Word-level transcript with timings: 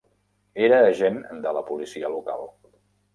Era 0.67 0.79
agent 0.85 1.19
de 1.43 1.53
la 1.57 1.63
policia 1.67 2.11
local. 2.15 2.49